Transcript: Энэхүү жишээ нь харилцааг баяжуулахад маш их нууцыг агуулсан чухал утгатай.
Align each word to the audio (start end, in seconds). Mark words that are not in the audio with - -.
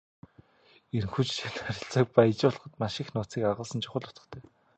Энэхүү 0.95 1.23
жишээ 1.27 1.49
нь 1.51 1.59
харилцааг 1.63 2.07
баяжуулахад 2.15 2.73
маш 2.81 2.93
их 3.01 3.09
нууцыг 3.13 3.41
агуулсан 3.45 3.81
чухал 3.83 4.07
утгатай. 4.07 4.41